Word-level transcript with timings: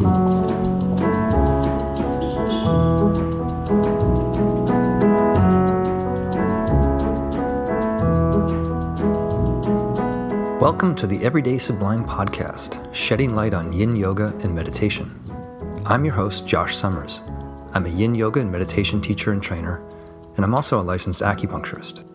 Welcome 0.00 0.14
to 10.94 11.06
the 11.06 11.20
Everyday 11.22 11.58
Sublime 11.58 12.06
podcast, 12.06 12.94
shedding 12.94 13.34
light 13.34 13.52
on 13.52 13.74
yin 13.74 13.94
yoga 13.94 14.34
and 14.42 14.54
meditation. 14.54 15.14
I'm 15.84 16.06
your 16.06 16.14
host, 16.14 16.46
Josh 16.46 16.74
Summers. 16.74 17.20
I'm 17.74 17.84
a 17.84 17.90
yin 17.90 18.14
yoga 18.14 18.40
and 18.40 18.50
meditation 18.50 19.02
teacher 19.02 19.32
and 19.32 19.42
trainer, 19.42 19.86
and 20.36 20.46
I'm 20.46 20.54
also 20.54 20.80
a 20.80 20.82
licensed 20.82 21.20
acupuncturist. 21.20 22.06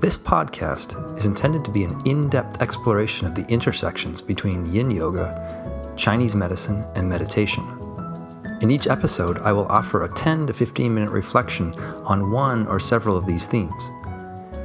This 0.00 0.16
podcast 0.16 1.18
is 1.18 1.26
intended 1.26 1.64
to 1.64 1.72
be 1.72 1.82
an 1.82 2.00
in 2.04 2.28
depth 2.28 2.62
exploration 2.62 3.26
of 3.26 3.34
the 3.34 3.44
intersections 3.46 4.22
between 4.22 4.72
yin 4.72 4.92
yoga, 4.92 5.61
Chinese 5.96 6.34
medicine, 6.34 6.84
and 6.94 7.08
meditation. 7.08 7.64
In 8.60 8.70
each 8.70 8.86
episode, 8.86 9.38
I 9.40 9.52
will 9.52 9.66
offer 9.66 10.04
a 10.04 10.08
10 10.08 10.46
to 10.46 10.52
15 10.52 10.94
minute 10.94 11.10
reflection 11.10 11.74
on 12.04 12.30
one 12.30 12.66
or 12.68 12.78
several 12.78 13.16
of 13.16 13.26
these 13.26 13.46
themes. 13.46 13.90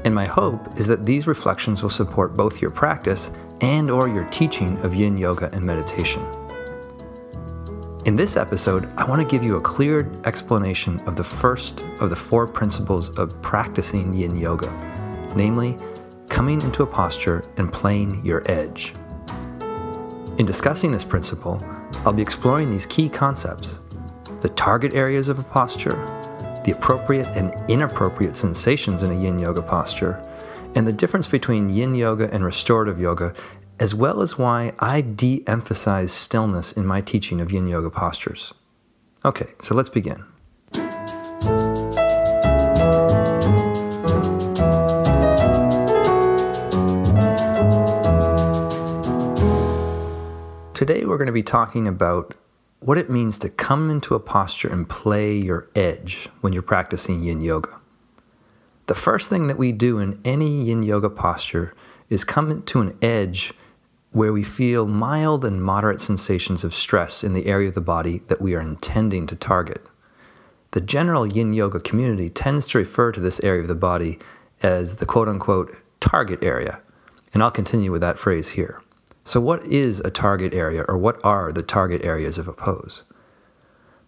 And 0.05 0.13
my 0.13 0.25
hope 0.25 0.79
is 0.79 0.87
that 0.87 1.05
these 1.05 1.27
reflections 1.27 1.81
will 1.81 1.89
support 1.89 2.35
both 2.35 2.61
your 2.61 2.71
practice 2.71 3.31
and 3.61 3.89
or 3.89 4.07
your 4.07 4.25
teaching 4.25 4.77
of 4.79 4.93
yin 4.93 5.17
yoga 5.17 5.49
and 5.51 5.63
meditation. 5.63 6.23
In 8.05 8.15
this 8.15 8.37
episode, 8.37 8.89
I 8.95 9.03
want 9.03 9.19
to 9.19 9.27
give 9.27 9.43
you 9.43 9.57
a 9.57 9.61
clear 9.61 10.09
explanation 10.23 10.99
of 11.01 11.15
the 11.15 11.23
first 11.23 11.83
of 11.99 12.09
the 12.09 12.15
four 12.15 12.47
principles 12.47 13.09
of 13.17 13.41
practicing 13.41 14.13
yin 14.13 14.37
yoga, 14.37 14.71
namely, 15.35 15.77
coming 16.29 16.61
into 16.61 16.83
a 16.83 16.87
posture 16.87 17.43
and 17.57 17.73
playing 17.73 18.23
your 18.23 18.49
edge. 18.49 18.93
In 20.37 20.45
discussing 20.45 20.91
this 20.91 21.03
principle, 21.03 21.63
I'll 22.05 22.13
be 22.13 22.21
exploring 22.21 22.69
these 22.69 22.85
key 22.85 23.09
concepts 23.09 23.81
the 24.41 24.49
target 24.49 24.93
areas 24.93 25.29
of 25.29 25.39
a 25.39 25.43
posture, 25.43 25.95
the 26.63 26.71
appropriate 26.71 27.25
and 27.35 27.51
inappropriate 27.71 28.35
sensations 28.35 29.01
in 29.01 29.09
a 29.09 29.19
yin 29.19 29.39
yoga 29.39 29.63
posture, 29.63 30.23
and 30.75 30.85
the 30.85 30.93
difference 30.93 31.27
between 31.27 31.69
yin 31.69 31.95
yoga 31.95 32.31
and 32.31 32.45
restorative 32.45 32.99
yoga, 32.99 33.33
as 33.79 33.95
well 33.95 34.21
as 34.21 34.37
why 34.37 34.73
I 34.77 35.01
de 35.01 35.43
emphasize 35.47 36.11
stillness 36.11 36.71
in 36.71 36.85
my 36.85 37.01
teaching 37.01 37.41
of 37.41 37.51
yin 37.51 37.67
yoga 37.67 37.89
postures. 37.89 38.53
Okay, 39.25 39.47
so 39.59 39.73
let's 39.73 39.89
begin. 39.89 40.23
Today, 50.77 51.05
we're 51.05 51.17
going 51.17 51.25
to 51.25 51.31
be 51.31 51.41
talking 51.41 51.87
about 51.87 52.35
what 52.81 52.99
it 52.99 53.09
means 53.09 53.39
to 53.39 53.49
come 53.49 53.89
into 53.89 54.13
a 54.13 54.19
posture 54.19 54.71
and 54.71 54.87
play 54.87 55.35
your 55.35 55.67
edge 55.73 56.29
when 56.41 56.53
you're 56.53 56.61
practicing 56.61 57.23
yin 57.23 57.41
yoga. 57.41 57.79
The 58.85 58.93
first 58.93 59.27
thing 59.27 59.47
that 59.47 59.57
we 59.57 59.71
do 59.71 59.97
in 59.97 60.21
any 60.23 60.65
yin 60.65 60.83
yoga 60.83 61.09
posture 61.09 61.73
is 62.11 62.23
come 62.23 62.51
into 62.51 62.79
an 62.79 62.95
edge 63.01 63.55
where 64.11 64.31
we 64.31 64.43
feel 64.43 64.85
mild 64.85 65.43
and 65.43 65.63
moderate 65.63 65.99
sensations 65.99 66.63
of 66.63 66.75
stress 66.75 67.23
in 67.23 67.33
the 67.33 67.47
area 67.47 67.69
of 67.69 67.73
the 67.73 67.81
body 67.81 68.19
that 68.27 68.39
we 68.39 68.53
are 68.53 68.61
intending 68.61 69.25
to 69.25 69.35
target. 69.35 69.83
The 70.73 70.81
general 70.81 71.25
yin 71.25 71.55
yoga 71.55 71.79
community 71.79 72.29
tends 72.29 72.67
to 72.67 72.77
refer 72.77 73.11
to 73.13 73.19
this 73.19 73.39
area 73.39 73.63
of 73.63 73.67
the 73.67 73.73
body 73.73 74.19
as 74.61 74.97
the 74.97 75.07
quote 75.07 75.27
unquote 75.27 75.75
target 75.99 76.43
area, 76.43 76.79
and 77.33 77.41
I'll 77.41 77.49
continue 77.49 77.91
with 77.91 78.01
that 78.01 78.19
phrase 78.19 78.49
here. 78.49 78.83
So, 79.27 79.41
what 79.41 79.65
is 79.65 79.99
a 79.99 80.09
target 80.09 80.53
area, 80.53 80.85
or 80.87 80.97
what 80.97 81.19
are 81.21 81.51
the 81.51 81.61
target 81.61 82.01
areas 82.05 82.37
of 82.37 82.47
a 82.47 82.53
pose? 82.53 83.03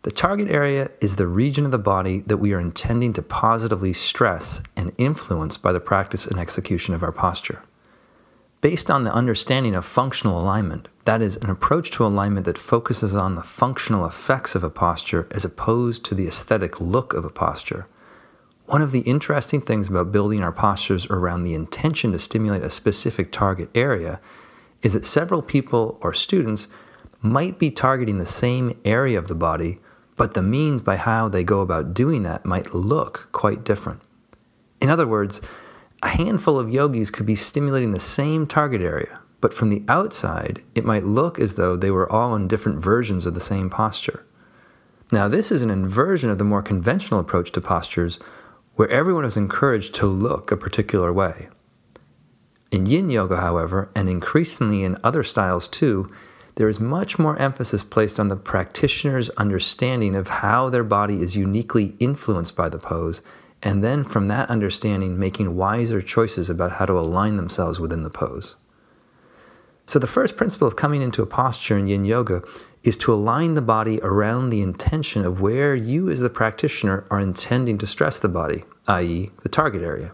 The 0.04 0.12
target 0.12 0.48
area 0.50 0.92
is 1.02 1.18
the 1.18 1.28
region 1.28 1.66
of 1.66 1.72
the 1.72 1.78
body 1.78 2.22
that 2.22 2.38
we 2.38 2.54
are 2.54 2.60
intending 2.62 3.12
to 3.12 3.22
positively 3.22 3.92
stress 3.92 4.64
and 4.78 4.94
influence 4.98 5.58
by 5.58 5.74
the 5.74 5.82
practice 5.82 6.26
and 6.26 6.40
execution 6.40 6.94
of 6.94 7.04
our 7.04 7.12
posture. 7.12 7.62
Based 8.62 8.90
on 8.90 9.04
the 9.04 9.14
understanding 9.14 9.76
of 9.76 9.84
functional 9.84 10.40
alignment, 10.40 10.88
that 11.04 11.22
is, 11.22 11.36
an 11.36 11.50
approach 11.50 11.92
to 11.92 12.06
alignment 12.06 12.46
that 12.46 12.58
focuses 12.58 13.14
on 13.14 13.36
the 13.36 13.44
functional 13.44 14.06
effects 14.06 14.56
of 14.56 14.64
a 14.64 14.70
posture 14.70 15.28
as 15.32 15.44
opposed 15.44 16.06
to 16.06 16.16
the 16.16 16.28
aesthetic 16.28 16.80
look 16.80 17.14
of 17.14 17.26
a 17.26 17.30
posture. 17.30 17.88
One 18.68 18.82
of 18.82 18.94
the 18.94 19.02
interesting 19.02 19.60
things 19.60 19.90
about 19.90 20.14
building 20.14 20.42
our 20.42 20.54
postures 20.54 21.08
around 21.08 21.44
the 21.44 21.56
intention 21.56 22.14
to 22.14 22.20
stimulate 22.20 22.64
a 22.64 22.70
specific 22.70 23.34
target 23.34 23.68
area 23.76 24.22
is 24.82 24.94
that 24.94 25.06
several 25.06 25.42
people 25.42 25.98
or 26.02 26.14
students 26.14 26.68
might 27.22 27.60
be 27.60 27.70
targeting 27.70 28.18
the 28.18 28.26
same 28.26 28.80
area 28.86 29.18
of 29.18 29.28
the 29.28 29.36
body, 29.36 29.80
but 30.16 30.34
the 30.34 30.42
means 30.42 30.82
by 30.82 30.96
how 30.96 31.28
they 31.28 31.44
go 31.44 31.62
about 31.62 31.94
doing 31.94 32.24
that 32.24 32.46
might 32.46 32.74
look 32.74 33.30
quite 33.32 33.64
different. 33.64 34.02
In 34.82 34.90
other 34.90 35.08
words, 35.08 35.42
a 36.02 36.10
handful 36.10 36.58
of 36.58 36.70
yogis 36.70 37.12
could 37.12 37.26
be 37.26 37.36
stimulating 37.36 37.92
the 37.92 38.00
same 38.00 38.48
target 38.48 38.82
area, 38.82 39.20
but 39.42 39.54
from 39.54 39.70
the 39.70 39.84
outside, 39.88 40.64
it 40.76 40.86
might 40.86 41.04
look 41.04 41.40
as 41.40 41.56
though 41.56 41.76
they 41.76 41.92
were 41.92 42.12
all 42.12 42.36
in 42.36 42.48
different 42.48 42.80
versions 42.80 43.26
of 43.26 43.34
the 43.34 43.40
same 43.40 43.70
posture. 43.70 44.26
Now, 45.12 45.28
this 45.28 45.52
is 45.52 45.62
an 45.62 45.70
inversion 45.70 46.30
of 46.30 46.38
the 46.38 46.44
more 46.44 46.62
conventional 46.62 47.20
approach 47.20 47.52
to 47.54 47.62
postures 47.62 48.20
where 48.76 48.90
everyone 48.90 49.26
is 49.26 49.36
encouraged 49.36 49.94
to 49.96 50.06
look 50.06 50.52
a 50.52 50.58
particular 50.58 51.12
way. 51.12 51.50
In 52.72 52.86
yin 52.86 53.10
yoga, 53.10 53.38
however, 53.38 53.90
and 53.96 54.08
increasingly 54.08 54.84
in 54.84 54.98
other 55.04 55.24
styles 55.24 55.68
too, 55.68 56.12
there 56.56 56.70
is 56.70 56.80
much 56.80 57.18
more 57.18 57.38
emphasis 57.38 57.84
placed 57.84 58.20
on 58.20 58.28
the 58.28 58.36
practitioner's 58.36 59.30
understanding 59.32 60.16
of 60.16 60.28
how 60.28 60.70
their 60.70 60.84
body 60.84 61.22
is 61.22 61.36
uniquely 61.36 61.96
influenced 62.00 62.56
by 62.56 62.70
the 62.70 62.78
pose, 62.78 63.22
and 63.64 63.84
then 63.84 64.04
from 64.04 64.28
that 64.28 64.50
understanding, 64.50 65.18
making 65.18 65.56
wiser 65.56 66.02
choices 66.02 66.50
about 66.50 66.74
how 66.74 66.86
to 66.86 67.00
align 67.00 67.38
themselves 67.38 67.80
within 67.80 68.04
the 68.04 68.10
pose. 68.10 68.56
So, 69.86 69.98
the 69.98 70.06
first 70.06 70.38
principle 70.38 70.68
of 70.68 70.76
coming 70.76 71.02
into 71.02 71.24
a 71.24 71.26
posture 71.26 71.78
in 71.78 71.88
yin 71.88 72.06
yoga 72.06 72.44
is 72.84 72.96
to 72.98 73.14
align 73.14 73.56
the 73.56 73.62
body 73.62 74.00
around 74.02 74.50
the 74.50 74.62
intention 74.62 75.26
of 75.26 75.42
where 75.42 75.74
you, 75.74 76.10
as 76.10 76.20
the 76.20 76.30
practitioner, 76.30 77.06
are 77.10 77.20
intending 77.20 77.78
to 77.80 77.88
stress 77.88 78.20
the 78.20 78.30
body, 78.30 78.66
i.e., 78.88 79.32
the 79.42 79.50
target 79.50 79.82
area. 79.82 80.12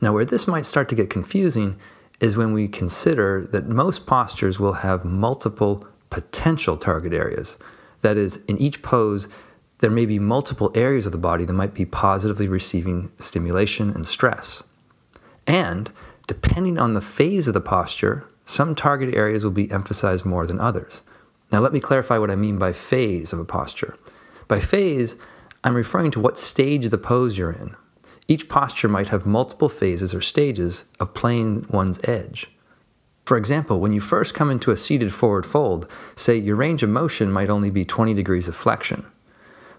Now, 0.00 0.12
where 0.12 0.24
this 0.24 0.48
might 0.48 0.66
start 0.66 0.88
to 0.88 0.94
get 0.94 1.10
confusing 1.10 1.78
is 2.20 2.36
when 2.36 2.52
we 2.52 2.68
consider 2.68 3.46
that 3.52 3.68
most 3.68 4.06
postures 4.06 4.58
will 4.58 4.74
have 4.74 5.04
multiple 5.04 5.86
potential 6.10 6.76
target 6.76 7.12
areas. 7.12 7.58
That 8.02 8.16
is, 8.16 8.38
in 8.48 8.58
each 8.58 8.82
pose, 8.82 9.28
there 9.78 9.90
may 9.90 10.06
be 10.06 10.18
multiple 10.18 10.70
areas 10.74 11.06
of 11.06 11.12
the 11.12 11.18
body 11.18 11.44
that 11.44 11.52
might 11.52 11.74
be 11.74 11.86
positively 11.86 12.48
receiving 12.48 13.10
stimulation 13.18 13.90
and 13.90 14.06
stress. 14.06 14.62
And 15.46 15.90
depending 16.26 16.78
on 16.78 16.94
the 16.94 17.00
phase 17.00 17.48
of 17.48 17.54
the 17.54 17.60
posture, 17.60 18.26
some 18.44 18.74
target 18.74 19.14
areas 19.14 19.44
will 19.44 19.52
be 19.52 19.70
emphasized 19.70 20.24
more 20.24 20.46
than 20.46 20.60
others. 20.60 21.02
Now, 21.50 21.60
let 21.60 21.72
me 21.72 21.80
clarify 21.80 22.18
what 22.18 22.30
I 22.30 22.36
mean 22.36 22.58
by 22.58 22.72
phase 22.72 23.32
of 23.32 23.38
a 23.38 23.44
posture. 23.44 23.96
By 24.48 24.60
phase, 24.60 25.16
I'm 25.64 25.74
referring 25.74 26.10
to 26.12 26.20
what 26.20 26.38
stage 26.38 26.84
of 26.84 26.90
the 26.90 26.98
pose 26.98 27.38
you're 27.38 27.52
in, 27.52 27.74
each 28.30 28.48
posture 28.48 28.86
might 28.86 29.08
have 29.08 29.26
multiple 29.26 29.68
phases 29.68 30.14
or 30.14 30.20
stages 30.20 30.84
of 31.00 31.14
playing 31.14 31.66
one's 31.68 31.98
edge. 32.04 32.48
For 33.24 33.36
example, 33.36 33.80
when 33.80 33.92
you 33.92 33.98
first 33.98 34.34
come 34.34 34.52
into 34.52 34.70
a 34.70 34.76
seated 34.76 35.12
forward 35.12 35.44
fold, 35.44 35.90
say 36.14 36.36
your 36.36 36.54
range 36.54 36.84
of 36.84 36.90
motion 36.90 37.32
might 37.32 37.50
only 37.50 37.70
be 37.70 37.84
20 37.84 38.14
degrees 38.14 38.46
of 38.46 38.54
flexion. 38.54 39.04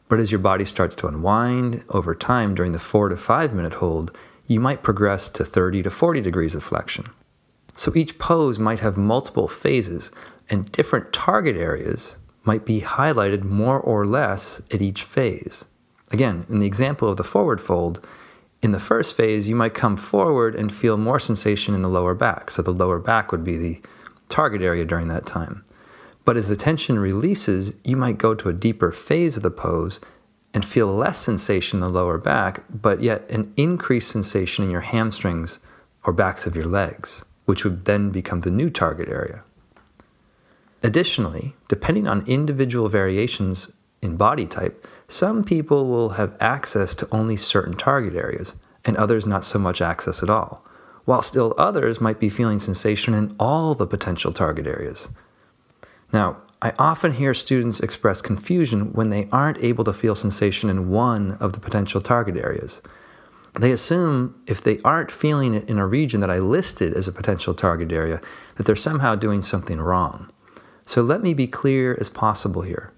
But 0.09 0.19
as 0.19 0.33
your 0.33 0.39
body 0.39 0.65
starts 0.65 0.95
to 0.97 1.07
unwind 1.07 1.85
over 1.87 2.13
time 2.13 2.53
during 2.53 2.73
the 2.73 2.79
4 2.79 3.07
to 3.07 3.15
5 3.15 3.53
minute 3.53 3.75
hold, 3.75 4.17
you 4.47 4.59
might 4.59 4.83
progress 4.83 5.29
to 5.29 5.45
30 5.45 5.83
to 5.83 5.89
40 5.89 6.19
degrees 6.19 6.53
of 6.53 6.61
flexion. 6.61 7.05
So 7.77 7.93
each 7.95 8.19
pose 8.19 8.59
might 8.59 8.81
have 8.81 8.97
multiple 8.97 9.47
phases, 9.47 10.11
and 10.49 10.69
different 10.73 11.13
target 11.13 11.55
areas 11.55 12.17
might 12.43 12.65
be 12.65 12.81
highlighted 12.81 13.45
more 13.45 13.79
or 13.79 14.05
less 14.05 14.61
at 14.73 14.81
each 14.81 15.03
phase. 15.03 15.63
Again, 16.11 16.45
in 16.49 16.59
the 16.59 16.67
example 16.67 17.07
of 17.07 17.15
the 17.15 17.23
forward 17.23 17.61
fold, 17.61 18.05
in 18.61 18.71
the 18.71 18.79
first 18.79 19.15
phase, 19.15 19.49
you 19.49 19.55
might 19.55 19.73
come 19.73 19.97
forward 19.97 20.55
and 20.55 20.71
feel 20.71 20.97
more 20.97 21.19
sensation 21.19 21.73
in 21.73 21.81
the 21.81 21.87
lower 21.89 22.13
back. 22.13 22.51
So 22.51 22.61
the 22.61 22.71
lower 22.71 22.99
back 22.99 23.31
would 23.31 23.43
be 23.43 23.57
the 23.57 23.81
target 24.29 24.61
area 24.61 24.85
during 24.85 25.07
that 25.07 25.25
time. 25.25 25.63
But 26.25 26.37
as 26.37 26.47
the 26.47 26.55
tension 26.55 26.99
releases, 26.99 27.73
you 27.83 27.97
might 27.97 28.19
go 28.19 28.35
to 28.35 28.49
a 28.49 28.53
deeper 28.53 28.91
phase 28.91 29.37
of 29.37 29.43
the 29.43 29.49
pose 29.49 29.99
and 30.53 30.63
feel 30.63 30.87
less 30.87 31.17
sensation 31.17 31.77
in 31.77 31.87
the 31.87 31.93
lower 31.93 32.17
back, 32.17 32.63
but 32.69 33.01
yet 33.01 33.29
an 33.31 33.51
increased 33.57 34.11
sensation 34.11 34.63
in 34.63 34.71
your 34.71 34.81
hamstrings 34.81 35.59
or 36.03 36.13
backs 36.13 36.45
of 36.45 36.55
your 36.55 36.65
legs, 36.65 37.25
which 37.45 37.63
would 37.63 37.85
then 37.85 38.11
become 38.11 38.41
the 38.41 38.51
new 38.51 38.69
target 38.69 39.09
area. 39.09 39.41
Additionally, 40.83 41.55
depending 41.67 42.07
on 42.07 42.27
individual 42.27 42.89
variations 42.89 43.71
in 44.01 44.17
body 44.17 44.45
type, 44.45 44.87
some 45.07 45.43
people 45.43 45.87
will 45.89 46.09
have 46.09 46.35
access 46.39 46.95
to 46.95 47.07
only 47.11 47.37
certain 47.37 47.73
target 47.73 48.15
areas, 48.15 48.55
and 48.83 48.97
others 48.97 49.25
not 49.25 49.43
so 49.43 49.59
much 49.59 49.81
access 49.81 50.23
at 50.23 50.29
all, 50.29 50.65
while 51.05 51.21
still 51.21 51.53
others 51.57 52.01
might 52.01 52.19
be 52.19 52.29
feeling 52.29 52.59
sensation 52.59 53.13
in 53.13 53.35
all 53.39 53.75
the 53.75 53.87
potential 53.87 54.31
target 54.31 54.65
areas. 54.65 55.09
Now, 56.11 56.37
I 56.63 56.73
often 56.77 57.13
hear 57.13 57.33
students 57.33 57.79
express 57.79 58.21
confusion 58.21 58.93
when 58.93 59.09
they 59.09 59.27
aren't 59.31 59.63
able 59.63 59.83
to 59.83 59.93
feel 59.93 60.13
sensation 60.13 60.69
in 60.69 60.89
one 60.89 61.33
of 61.39 61.53
the 61.53 61.59
potential 61.59 62.01
target 62.01 62.37
areas. 62.37 62.81
They 63.59 63.71
assume 63.71 64.41
if 64.47 64.63
they 64.63 64.79
aren't 64.85 65.11
feeling 65.11 65.55
it 65.55 65.69
in 65.69 65.77
a 65.77 65.87
region 65.87 66.21
that 66.21 66.29
I 66.29 66.39
listed 66.39 66.93
as 66.93 67.07
a 67.07 67.11
potential 67.11 67.53
target 67.53 67.91
area, 67.91 68.21
that 68.55 68.65
they're 68.65 68.75
somehow 68.75 69.15
doing 69.15 69.41
something 69.41 69.81
wrong. 69.81 70.31
So 70.85 71.01
let 71.01 71.21
me 71.21 71.33
be 71.33 71.47
clear 71.47 71.97
as 71.99 72.09
possible 72.09 72.61
here. 72.61 72.93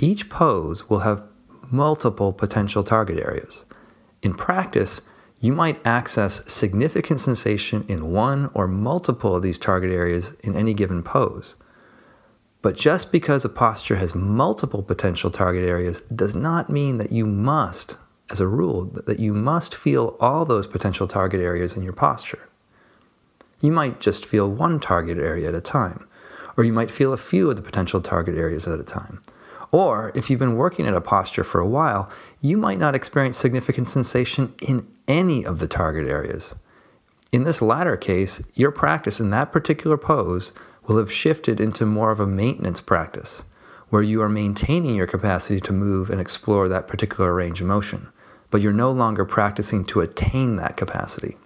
Each 0.00 0.28
pose 0.28 0.88
will 0.88 1.00
have 1.00 1.26
multiple 1.70 2.32
potential 2.32 2.84
target 2.84 3.18
areas. 3.18 3.64
In 4.22 4.32
practice, 4.32 5.02
you 5.40 5.52
might 5.52 5.84
access 5.84 6.50
significant 6.52 7.20
sensation 7.20 7.84
in 7.88 8.12
one 8.12 8.50
or 8.54 8.68
multiple 8.68 9.34
of 9.34 9.42
these 9.42 9.58
target 9.58 9.90
areas 9.90 10.32
in 10.42 10.56
any 10.56 10.72
given 10.72 11.02
pose. 11.02 11.56
But 12.62 12.76
just 12.76 13.10
because 13.12 13.44
a 13.44 13.48
posture 13.48 13.96
has 13.96 14.14
multiple 14.14 14.82
potential 14.82 15.30
target 15.30 15.68
areas 15.68 16.00
does 16.02 16.34
not 16.34 16.70
mean 16.70 16.98
that 16.98 17.12
you 17.12 17.26
must, 17.26 17.96
as 18.30 18.40
a 18.40 18.48
rule, 18.48 18.84
that 19.06 19.20
you 19.20 19.32
must 19.32 19.74
feel 19.74 20.16
all 20.20 20.44
those 20.44 20.66
potential 20.66 21.06
target 21.06 21.40
areas 21.40 21.76
in 21.76 21.82
your 21.82 21.92
posture. 21.92 22.48
You 23.60 23.72
might 23.72 24.00
just 24.00 24.26
feel 24.26 24.50
one 24.50 24.78
target 24.78 25.18
area 25.18 25.48
at 25.48 25.54
a 25.54 25.60
time, 25.60 26.06
or 26.56 26.64
you 26.64 26.72
might 26.72 26.90
feel 26.90 27.12
a 27.12 27.16
few 27.16 27.50
of 27.50 27.56
the 27.56 27.62
potential 27.62 28.00
target 28.00 28.36
areas 28.36 28.66
at 28.66 28.78
a 28.78 28.84
time. 28.84 29.22
Or 29.70 30.12
if 30.14 30.30
you've 30.30 30.38
been 30.38 30.56
working 30.56 30.86
at 30.86 30.94
a 30.94 31.00
posture 31.00 31.44
for 31.44 31.60
a 31.60 31.68
while, 31.68 32.10
you 32.40 32.56
might 32.56 32.78
not 32.78 32.94
experience 32.94 33.36
significant 33.36 33.88
sensation 33.88 34.54
in 34.62 34.86
any 35.06 35.44
of 35.44 35.58
the 35.58 35.68
target 35.68 36.08
areas. 36.08 36.54
In 37.32 37.44
this 37.44 37.60
latter 37.60 37.96
case, 37.96 38.42
your 38.54 38.70
practice 38.70 39.20
in 39.20 39.30
that 39.30 39.52
particular 39.52 39.98
pose 39.98 40.52
will 40.86 40.96
have 40.96 41.12
shifted 41.12 41.60
into 41.60 41.84
more 41.84 42.10
of 42.10 42.20
a 42.20 42.26
maintenance 42.26 42.80
practice, 42.80 43.44
where 43.90 44.02
you 44.02 44.22
are 44.22 44.28
maintaining 44.28 44.94
your 44.94 45.06
capacity 45.06 45.60
to 45.60 45.72
move 45.72 46.08
and 46.08 46.20
explore 46.20 46.68
that 46.68 46.86
particular 46.86 47.34
range 47.34 47.60
of 47.60 47.66
motion, 47.66 48.08
but 48.50 48.62
you're 48.62 48.72
no 48.72 48.90
longer 48.90 49.26
practicing 49.26 49.84
to 49.84 50.00
attain 50.00 50.56
that 50.56 50.78
capacity. 50.78 51.36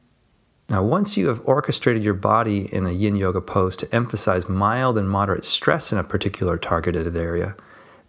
Now, 0.69 0.85
once 0.85 1.17
you 1.17 1.27
have 1.27 1.43
orchestrated 1.45 2.05
your 2.05 2.15
body 2.15 2.73
in 2.73 2.87
a 2.87 2.93
yin 2.93 3.17
yoga 3.17 3.41
pose 3.41 3.77
to 3.79 3.95
emphasize 3.95 4.49
mild 4.49 4.97
and 4.97 5.11
moderate 5.11 5.45
stress 5.45 5.93
in 5.93 5.99
a 5.99 6.05
particular 6.05 6.57
targeted 6.57 7.15
area, 7.17 7.57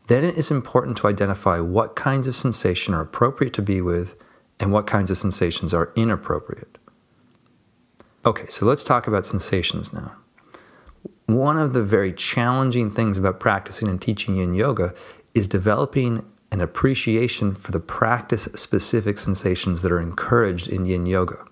then 0.08 0.24
it 0.24 0.38
is 0.38 0.52
important 0.52 0.98
to 0.98 1.08
identify 1.08 1.60
what 1.60 1.96
kinds 1.96 2.28
of 2.28 2.36
sensation 2.36 2.94
are 2.94 3.02
appropriate 3.02 3.54
to 3.54 3.62
be 3.62 3.82
with 3.82 4.16
and 4.60 4.72
what 4.72 4.88
kinds 4.88 5.10
of 5.10 5.18
sensations 5.18 5.74
are 5.74 5.92
inappropriate. 5.96 6.78
Okay, 8.26 8.46
so 8.50 8.66
let's 8.66 8.84
talk 8.84 9.08
about 9.08 9.26
sensations 9.26 9.92
now. 9.92 10.14
One 11.26 11.58
of 11.58 11.74
the 11.74 11.84
very 11.84 12.14
challenging 12.14 12.90
things 12.90 13.18
about 13.18 13.40
practicing 13.40 13.88
and 13.88 14.02
teaching 14.02 14.36
yin 14.36 14.54
yoga 14.54 14.94
is 15.34 15.48
developing 15.48 16.26
an 16.52 16.62
appreciation 16.62 17.56
for 17.56 17.72
the 17.72 17.80
practice 17.80 18.48
specific 18.56 19.18
sensations 19.18 19.82
that 19.82 19.92
are 19.92 20.00
encouraged 20.00 20.70
in 20.70 20.86
yin 20.86 21.06
yoga. 21.06 21.44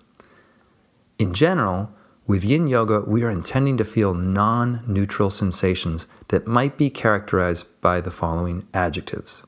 In 1.18 1.34
general, 1.34 1.90
with 2.26 2.44
yin 2.44 2.68
yoga, 2.68 3.00
we 3.00 3.22
are 3.24 3.30
intending 3.30 3.76
to 3.76 3.84
feel 3.84 4.14
non 4.14 4.82
neutral 4.86 5.30
sensations 5.30 6.06
that 6.28 6.46
might 6.46 6.78
be 6.78 6.88
characterized 6.88 7.66
by 7.80 8.00
the 8.00 8.10
following 8.10 8.66
adjectives. 8.72 9.44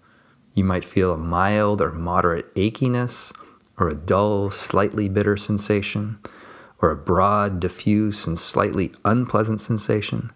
You 0.54 0.64
might 0.64 0.84
feel 0.84 1.12
a 1.12 1.18
mild 1.18 1.80
or 1.80 1.92
moderate 1.92 2.54
achiness, 2.54 3.32
or 3.78 3.88
a 3.88 3.94
dull, 3.94 4.50
slightly 4.50 5.08
bitter 5.08 5.36
sensation, 5.36 6.18
or 6.80 6.90
a 6.90 6.96
broad, 6.96 7.60
diffuse, 7.60 8.26
and 8.26 8.38
slightly 8.38 8.92
unpleasant 9.04 9.60
sensation. 9.60 10.32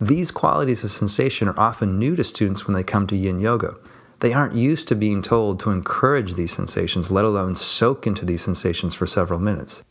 These 0.00 0.30
qualities 0.30 0.82
of 0.82 0.90
sensation 0.90 1.48
are 1.48 1.60
often 1.60 1.98
new 1.98 2.16
to 2.16 2.24
students 2.24 2.66
when 2.66 2.74
they 2.74 2.82
come 2.82 3.06
to 3.06 3.16
yin 3.16 3.40
yoga. 3.40 3.76
They 4.20 4.32
aren't 4.32 4.54
used 4.54 4.88
to 4.88 4.94
being 4.94 5.22
told 5.22 5.60
to 5.60 5.70
encourage 5.70 6.34
these 6.34 6.52
sensations, 6.52 7.10
let 7.10 7.24
alone 7.24 7.54
soak 7.54 8.06
into 8.06 8.24
these 8.24 8.42
sensations 8.42 8.94
for 8.94 9.06
several 9.06 9.40
minutes. 9.40 9.82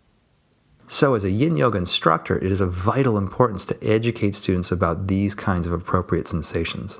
So, 0.91 1.13
as 1.13 1.23
a 1.23 1.29
yin 1.29 1.55
yoga 1.55 1.77
instructor, 1.77 2.43
it 2.43 2.51
is 2.51 2.61
of 2.61 2.73
vital 2.73 3.15
importance 3.15 3.63
to 3.67 3.77
educate 3.87 4.33
students 4.33 4.71
about 4.71 5.05
these 5.05 5.35
kinds 5.35 5.67
of 5.67 5.71
appropriate 5.71 6.27
sensations. 6.27 6.99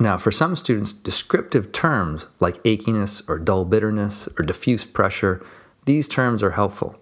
Now, 0.00 0.16
for 0.16 0.32
some 0.32 0.56
students, 0.56 0.94
descriptive 0.94 1.72
terms 1.72 2.26
like 2.40 2.62
achiness 2.62 3.22
or 3.28 3.38
dull 3.38 3.66
bitterness 3.66 4.30
or 4.38 4.46
diffuse 4.46 4.86
pressure, 4.86 5.44
these 5.84 6.08
terms 6.08 6.42
are 6.42 6.52
helpful. 6.52 6.96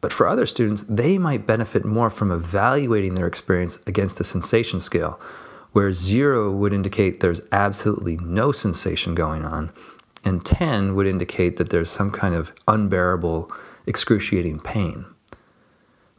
But 0.00 0.14
for 0.14 0.26
other 0.26 0.46
students, 0.46 0.84
they 0.88 1.18
might 1.18 1.46
benefit 1.46 1.84
more 1.84 2.08
from 2.08 2.32
evaluating 2.32 3.16
their 3.16 3.26
experience 3.26 3.78
against 3.86 4.18
a 4.20 4.24
sensation 4.24 4.80
scale, 4.80 5.20
where 5.72 5.92
zero 5.92 6.50
would 6.50 6.72
indicate 6.72 7.20
there's 7.20 7.42
absolutely 7.52 8.16
no 8.16 8.50
sensation 8.50 9.14
going 9.14 9.44
on, 9.44 9.72
and 10.24 10.42
10 10.42 10.94
would 10.94 11.06
indicate 11.06 11.58
that 11.58 11.68
there's 11.68 11.90
some 11.90 12.10
kind 12.10 12.34
of 12.34 12.54
unbearable, 12.66 13.52
excruciating 13.86 14.60
pain. 14.60 15.06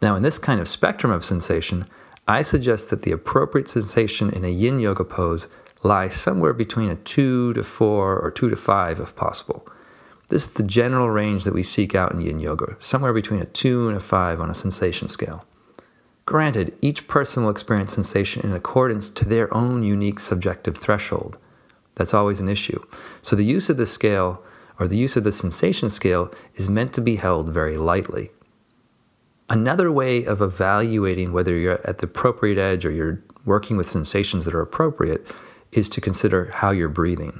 Now, 0.02 0.16
in 0.16 0.24
this 0.24 0.40
kind 0.40 0.60
of 0.60 0.68
spectrum 0.68 1.12
of 1.12 1.24
sensation, 1.24 1.86
I 2.28 2.42
suggest 2.42 2.90
that 2.90 3.04
the 3.04 3.12
appropriate 3.12 3.68
sensation 3.68 4.30
in 4.30 4.44
a 4.44 4.50
yin 4.50 4.80
yoga 4.80 5.04
pose 5.04 5.48
lies 5.84 6.16
somewhere 6.16 6.54
between 6.54 6.90
a 6.90 6.96
2 6.96 7.54
to 7.54 7.64
4 7.64 8.20
or 8.20 8.32
2 8.32 8.50
to 8.50 8.56
5 8.56 9.00
if 9.00 9.16
possible. 9.16 9.68
This 10.30 10.44
is 10.44 10.54
the 10.54 10.64
general 10.64 11.10
range 11.10 11.46
that 11.46 11.54
we 11.54 11.64
seek 11.64 11.96
out 11.96 12.12
in 12.12 12.22
yin 12.22 12.40
yoga, 12.40 12.76
somewhere 12.80 13.14
between 13.14 13.42
a 13.42 13.46
2 13.46 13.88
and 13.88 13.98
a 13.98 14.02
5 14.02 14.42
on 14.42 14.50
a 14.50 14.56
sensation 14.56 15.08
scale. 15.08 15.46
Granted, 16.26 16.78
each 16.82 17.08
person 17.08 17.44
will 17.44 17.50
experience 17.50 17.94
sensation 17.94 18.44
in 18.44 18.54
accordance 18.54 19.08
to 19.08 19.24
their 19.24 19.54
own 19.54 19.84
unique 19.84 20.20
subjective 20.20 20.78
threshold. 20.78 21.38
That's 21.96 22.14
always 22.14 22.42
an 22.42 22.50
issue. 22.50 22.84
So 23.22 23.38
the 23.38 23.46
use 23.46 23.70
of 23.70 23.78
the 23.78 23.86
scale 23.86 24.44
or 24.80 24.88
the 24.88 24.98
use 24.98 25.16
of 25.16 25.24
the 25.24 25.32
sensation 25.32 25.90
scale 25.90 26.32
is 26.56 26.70
meant 26.70 26.94
to 26.94 27.02
be 27.02 27.16
held 27.16 27.50
very 27.50 27.78
lightly. 27.78 28.32
Another 29.50 29.92
way 29.92 30.26
of 30.26 30.42
evaluating 30.42 31.32
whether 31.32 31.56
you're 31.56 31.86
at 31.88 32.00
the 32.00 32.06
appropriate 32.06 32.58
edge 32.58 32.86
or 32.86 32.92
you're 32.92 33.24
working 33.46 33.78
with 33.78 33.90
sensations 33.90 34.46
that 34.46 34.54
are 34.54 34.62
appropriate 34.62 35.34
is 35.72 35.90
to 35.90 36.02
consider 36.02 36.52
how 36.56 36.72
you're 36.72 36.90
breathing. 36.90 37.40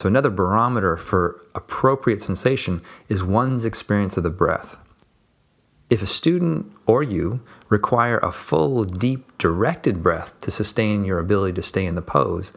So, 0.00 0.06
another 0.06 0.30
barometer 0.30 0.96
for 0.96 1.44
appropriate 1.54 2.22
sensation 2.22 2.82
is 3.08 3.22
one's 3.22 3.64
experience 3.64 4.16
of 4.16 4.22
the 4.22 4.30
breath. 4.30 4.76
If 5.90 6.02
a 6.02 6.06
student 6.06 6.72
or 6.86 7.02
you 7.02 7.40
require 7.68 8.18
a 8.18 8.32
full, 8.32 8.84
deep, 8.84 9.36
directed 9.38 10.02
breath 10.02 10.38
to 10.40 10.50
sustain 10.50 11.04
your 11.04 11.18
ability 11.18 11.54
to 11.54 11.62
stay 11.62 11.84
in 11.84 11.96
the 11.96 12.02
pose, 12.02 12.52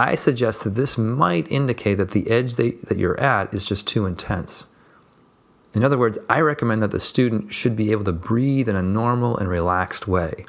I 0.00 0.14
suggest 0.14 0.64
that 0.64 0.76
this 0.76 0.96
might 0.96 1.52
indicate 1.52 1.96
that 1.96 2.12
the 2.12 2.30
edge 2.30 2.54
that 2.54 2.96
you're 2.96 3.20
at 3.20 3.52
is 3.52 3.66
just 3.66 3.86
too 3.86 4.06
intense. 4.06 4.66
In 5.74 5.84
other 5.84 5.98
words, 5.98 6.18
I 6.26 6.40
recommend 6.40 6.80
that 6.80 6.90
the 6.90 6.98
student 6.98 7.52
should 7.52 7.76
be 7.76 7.92
able 7.92 8.04
to 8.04 8.12
breathe 8.12 8.66
in 8.66 8.76
a 8.76 8.82
normal 8.82 9.36
and 9.36 9.46
relaxed 9.46 10.08
way. 10.08 10.46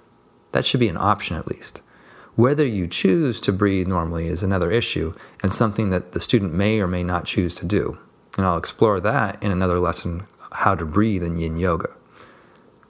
That 0.54 0.66
should 0.66 0.80
be 0.80 0.88
an 0.88 0.96
option 0.96 1.36
at 1.36 1.50
least. 1.50 1.82
Whether 2.36 2.66
you 2.66 2.88
choose 2.88 3.42
to 3.42 3.52
breathe 3.52 3.90
normally 3.90 4.28
is 4.28 4.42
another 4.42 4.72
issue 4.72 5.14
and 5.44 5.52
something 5.52 5.90
that 5.90 6.14
the 6.14 6.22
student 6.22 6.54
may 6.54 6.80
or 6.80 6.88
may 6.88 7.04
not 7.04 7.26
choose 7.26 7.54
to 7.56 7.66
do. 7.66 8.00
And 8.38 8.46
I'll 8.46 8.58
explore 8.58 9.02
that 9.02 9.44
in 9.44 9.52
another 9.52 9.80
lesson 9.80 10.28
how 10.54 10.76
to 10.76 10.86
breathe 10.86 11.24
in 11.24 11.38
yin 11.38 11.58
yoga. 11.58 11.90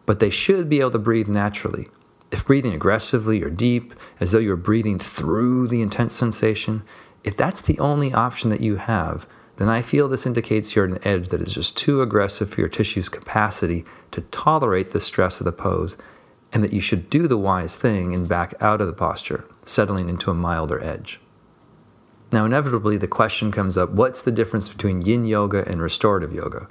But 0.05 0.19
they 0.19 0.29
should 0.29 0.69
be 0.69 0.79
able 0.79 0.91
to 0.91 0.99
breathe 0.99 1.27
naturally. 1.27 1.87
If 2.31 2.45
breathing 2.45 2.73
aggressively 2.73 3.43
or 3.43 3.49
deep, 3.49 3.93
as 4.19 4.31
though 4.31 4.39
you're 4.39 4.55
breathing 4.55 4.99
through 4.99 5.67
the 5.67 5.81
intense 5.81 6.13
sensation, 6.13 6.83
if 7.23 7.37
that's 7.37 7.61
the 7.61 7.77
only 7.79 8.13
option 8.13 8.49
that 8.49 8.61
you 8.61 8.77
have, 8.77 9.27
then 9.57 9.69
I 9.69 9.81
feel 9.81 10.07
this 10.07 10.25
indicates 10.25 10.75
you're 10.75 10.85
at 10.85 10.91
an 10.91 11.07
edge 11.07 11.29
that 11.29 11.41
is 11.41 11.53
just 11.53 11.77
too 11.77 12.01
aggressive 12.01 12.49
for 12.49 12.61
your 12.61 12.69
tissue's 12.69 13.09
capacity 13.09 13.85
to 14.11 14.21
tolerate 14.21 14.91
the 14.91 14.99
stress 14.99 15.39
of 15.39 15.45
the 15.45 15.51
pose 15.51 15.97
and 16.53 16.63
that 16.63 16.73
you 16.73 16.81
should 16.81 17.09
do 17.09 17.27
the 17.27 17.37
wise 17.37 17.77
thing 17.77 18.13
and 18.13 18.27
back 18.27 18.53
out 18.59 18.81
of 18.81 18.87
the 18.87 18.93
posture, 18.93 19.45
settling 19.65 20.09
into 20.09 20.31
a 20.31 20.33
milder 20.33 20.83
edge. 20.83 21.19
Now, 22.31 22.45
inevitably, 22.45 22.97
the 22.97 23.07
question 23.07 23.51
comes 23.51 23.77
up 23.77 23.91
what's 23.91 24.21
the 24.21 24.31
difference 24.31 24.69
between 24.69 25.01
yin 25.01 25.25
yoga 25.25 25.67
and 25.67 25.81
restorative 25.81 26.33
yoga? 26.33 26.67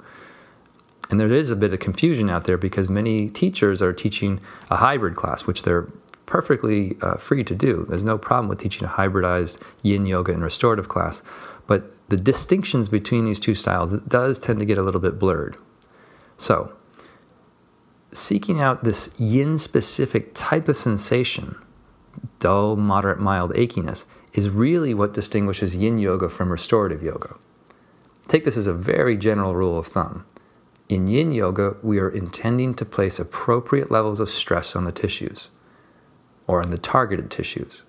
And 1.11 1.19
there 1.19 1.27
is 1.27 1.51
a 1.51 1.57
bit 1.57 1.73
of 1.73 1.79
confusion 1.79 2.29
out 2.29 2.45
there 2.45 2.57
because 2.57 2.89
many 2.89 3.29
teachers 3.29 3.81
are 3.81 3.91
teaching 3.91 4.39
a 4.69 4.77
hybrid 4.77 5.15
class, 5.15 5.45
which 5.45 5.63
they're 5.63 5.91
perfectly 6.25 6.95
uh, 7.01 7.17
free 7.17 7.43
to 7.43 7.53
do. 7.53 7.85
There's 7.89 8.03
no 8.03 8.17
problem 8.17 8.47
with 8.47 8.59
teaching 8.59 8.87
a 8.87 8.89
hybridized 8.89 9.61
yin 9.83 10.05
yoga 10.05 10.31
and 10.31 10.41
restorative 10.41 10.87
class. 10.87 11.21
But 11.67 11.91
the 12.07 12.15
distinctions 12.15 12.87
between 12.87 13.25
these 13.25 13.41
two 13.41 13.55
styles 13.55 13.91
does 14.03 14.39
tend 14.39 14.59
to 14.59 14.65
get 14.65 14.77
a 14.77 14.83
little 14.83 15.01
bit 15.01 15.19
blurred. 15.19 15.57
So, 16.37 16.73
seeking 18.13 18.61
out 18.61 18.85
this 18.85 19.13
yin 19.19 19.59
specific 19.59 20.33
type 20.33 20.69
of 20.69 20.77
sensation, 20.77 21.57
dull, 22.39 22.77
moderate, 22.77 23.19
mild 23.19 23.51
achiness, 23.51 24.05
is 24.33 24.49
really 24.49 24.93
what 24.93 25.13
distinguishes 25.13 25.75
yin 25.75 25.99
yoga 25.99 26.29
from 26.29 26.53
restorative 26.53 27.03
yoga. 27.03 27.35
Take 28.29 28.45
this 28.45 28.55
as 28.55 28.67
a 28.67 28.73
very 28.73 29.17
general 29.17 29.55
rule 29.55 29.77
of 29.77 29.87
thumb. 29.87 30.25
In 30.91 31.07
yin 31.07 31.31
yoga, 31.31 31.77
we 31.81 31.99
are 31.99 32.09
intending 32.09 32.73
to 32.73 32.83
place 32.83 33.17
appropriate 33.17 33.89
levels 33.89 34.19
of 34.19 34.27
stress 34.27 34.75
on 34.75 34.83
the 34.83 34.91
tissues. 34.91 35.49
or 36.47 36.61
on 36.61 36.69
the 36.69 36.77
targeted 36.77 37.31
tissues. 37.31 37.83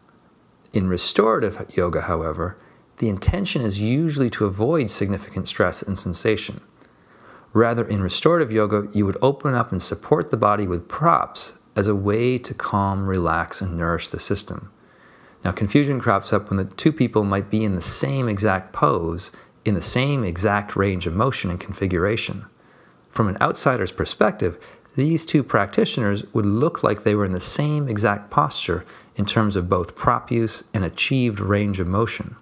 In 0.72 0.88
restorative 0.88 1.66
yoga, 1.74 2.02
however, 2.02 2.56
the 2.98 3.08
intention 3.08 3.62
is 3.62 3.80
usually 3.80 4.30
to 4.30 4.44
avoid 4.44 4.88
significant 4.88 5.48
stress 5.48 5.82
and 5.82 5.98
sensation. 5.98 6.60
Rather, 7.52 7.84
in 7.84 8.04
restorative 8.04 8.52
yoga, 8.52 8.86
you 8.92 9.04
would 9.04 9.18
open 9.20 9.52
up 9.52 9.72
and 9.72 9.82
support 9.82 10.30
the 10.30 10.36
body 10.36 10.68
with 10.68 10.86
props 10.86 11.58
as 11.74 11.88
a 11.88 11.96
way 11.96 12.38
to 12.38 12.54
calm, 12.54 13.08
relax, 13.08 13.60
and 13.60 13.76
nourish 13.76 14.10
the 14.10 14.20
system. 14.20 14.70
Now, 15.44 15.50
confusion 15.50 15.98
crops 15.98 16.32
up 16.32 16.50
when 16.50 16.58
the 16.58 16.66
two 16.66 16.92
people 16.92 17.24
might 17.24 17.50
be 17.50 17.64
in 17.64 17.74
the 17.74 17.82
same 17.82 18.28
exact 18.28 18.72
pose, 18.72 19.32
in 19.64 19.74
the 19.74 19.82
same 19.82 20.22
exact 20.22 20.76
range 20.76 21.08
of 21.08 21.16
motion 21.16 21.50
and 21.50 21.58
configuration. 21.58 22.46
From 23.12 23.28
an 23.28 23.36
outsider's 23.42 23.92
perspective, 23.92 24.58
these 24.96 25.26
two 25.26 25.42
practitioners 25.42 26.24
would 26.32 26.46
look 26.46 26.82
like 26.82 27.02
they 27.02 27.14
were 27.14 27.26
in 27.26 27.32
the 27.32 27.40
same 27.40 27.86
exact 27.86 28.30
posture 28.30 28.86
in 29.16 29.26
terms 29.26 29.54
of 29.54 29.68
both 29.68 29.94
prop 29.94 30.30
use 30.30 30.64
and 30.72 30.82
achieved 30.82 31.38
range 31.38 31.78
of 31.78 31.86
motion. 31.86 32.36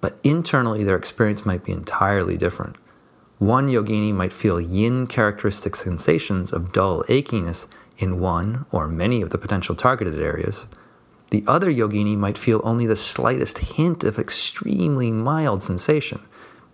But 0.00 0.18
internally, 0.24 0.82
their 0.82 0.96
experience 0.96 1.44
might 1.44 1.62
be 1.62 1.72
entirely 1.72 2.38
different. 2.38 2.76
One 3.38 3.68
yogini 3.68 4.14
might 4.14 4.32
feel 4.32 4.58
yin 4.58 5.06
characteristic 5.06 5.76
sensations 5.76 6.54
of 6.54 6.72
dull 6.72 7.02
achiness 7.04 7.68
in 7.98 8.18
one 8.18 8.64
or 8.72 8.88
many 8.88 9.20
of 9.20 9.28
the 9.28 9.38
potential 9.38 9.74
targeted 9.74 10.18
areas. 10.18 10.66
The 11.30 11.44
other 11.46 11.70
yogini 11.70 12.16
might 12.16 12.38
feel 12.38 12.62
only 12.64 12.86
the 12.86 12.96
slightest 12.96 13.58
hint 13.58 14.04
of 14.04 14.18
extremely 14.18 15.12
mild 15.12 15.62
sensation. 15.62 16.22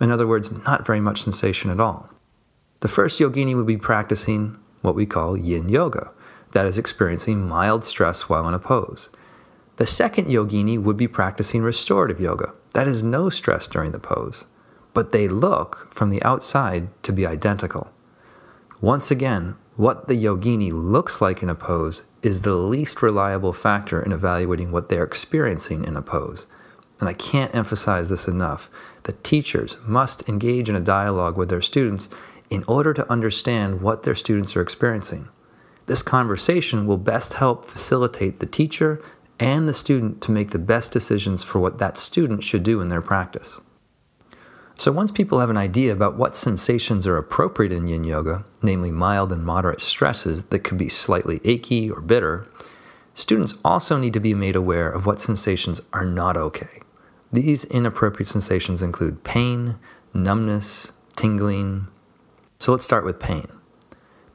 In 0.00 0.12
other 0.12 0.26
words, 0.26 0.52
not 0.64 0.86
very 0.86 1.00
much 1.00 1.22
sensation 1.22 1.68
at 1.68 1.80
all. 1.80 2.11
The 2.82 2.88
first 2.88 3.18
yogini 3.18 3.56
would 3.56 3.66
be 3.66 3.76
practicing 3.76 4.56
what 4.82 4.94
we 4.94 5.06
call 5.06 5.36
yin 5.36 5.68
yoga, 5.68 6.12
that 6.52 6.66
is, 6.66 6.78
experiencing 6.78 7.48
mild 7.48 7.82
stress 7.82 8.28
while 8.28 8.46
in 8.46 8.54
a 8.54 8.60
pose. 8.60 9.08
The 9.76 9.86
second 9.86 10.26
yogini 10.26 10.80
would 10.80 10.96
be 10.96 11.08
practicing 11.08 11.62
restorative 11.62 12.20
yoga, 12.20 12.52
that 12.74 12.86
is, 12.86 13.02
no 13.02 13.28
stress 13.28 13.66
during 13.66 13.90
the 13.90 13.98
pose 13.98 14.44
but 14.94 15.12
they 15.12 15.28
look 15.28 15.88
from 15.92 16.10
the 16.10 16.22
outside 16.22 16.88
to 17.02 17.12
be 17.12 17.26
identical. 17.26 17.90
Once 18.80 19.10
again, 19.10 19.56
what 19.76 20.06
the 20.06 20.14
yogini 20.14 20.70
looks 20.72 21.20
like 21.20 21.42
in 21.42 21.48
a 21.48 21.54
pose 21.54 22.04
is 22.22 22.42
the 22.42 22.54
least 22.54 23.02
reliable 23.02 23.52
factor 23.52 24.02
in 24.02 24.12
evaluating 24.12 24.70
what 24.70 24.88
they're 24.88 25.04
experiencing 25.04 25.84
in 25.84 25.96
a 25.96 26.02
pose. 26.02 26.46
And 27.00 27.08
I 27.08 27.14
can't 27.14 27.54
emphasize 27.54 28.10
this 28.10 28.28
enough 28.28 28.70
that 29.04 29.24
teachers 29.24 29.76
must 29.86 30.28
engage 30.28 30.68
in 30.68 30.76
a 30.76 30.80
dialogue 30.80 31.36
with 31.36 31.48
their 31.48 31.62
students 31.62 32.08
in 32.52 32.62
order 32.68 32.92
to 32.92 33.10
understand 33.10 33.80
what 33.80 34.02
their 34.02 34.14
students 34.14 34.54
are 34.54 34.60
experiencing. 34.60 35.26
This 35.86 36.02
conversation 36.02 36.86
will 36.86 36.98
best 36.98 37.32
help 37.32 37.64
facilitate 37.64 38.40
the 38.40 38.46
teacher 38.46 39.00
and 39.40 39.66
the 39.66 39.72
student 39.72 40.20
to 40.20 40.30
make 40.30 40.50
the 40.50 40.58
best 40.58 40.92
decisions 40.92 41.42
for 41.42 41.60
what 41.60 41.78
that 41.78 41.96
student 41.96 42.44
should 42.44 42.62
do 42.62 42.82
in 42.82 42.90
their 42.90 43.00
practice. 43.00 43.62
So, 44.76 44.92
once 44.92 45.10
people 45.10 45.40
have 45.40 45.48
an 45.48 45.56
idea 45.56 45.94
about 45.94 46.18
what 46.18 46.36
sensations 46.36 47.06
are 47.06 47.16
appropriate 47.16 47.72
in 47.72 47.88
yin 47.88 48.04
yoga, 48.04 48.44
namely 48.60 48.90
mild 48.90 49.32
and 49.32 49.46
moderate 49.46 49.80
stresses 49.80 50.44
that 50.44 50.60
could 50.60 50.76
be 50.76 50.90
slightly 50.90 51.40
achy 51.44 51.90
or 51.90 52.02
bitter, 52.02 52.46
students 53.14 53.54
also 53.64 53.96
need 53.96 54.12
to 54.12 54.20
be 54.20 54.34
made 54.34 54.56
aware 54.56 54.90
of 54.90 55.06
what 55.06 55.22
sensations 55.22 55.80
are 55.94 56.04
not 56.04 56.36
okay. 56.36 56.82
These 57.32 57.64
inappropriate 57.64 58.28
sensations 58.28 58.82
include 58.82 59.24
pain, 59.24 59.76
numbness, 60.12 60.92
tingling. 61.16 61.88
So, 62.62 62.70
let's 62.70 62.84
start 62.84 63.04
with 63.04 63.18
pain. 63.18 63.48